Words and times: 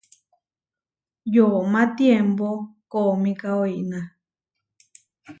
Yoʼomá 1.35 1.81
tiembó 1.95 2.49
koomíka 2.91 3.49
oiná. 3.63 3.99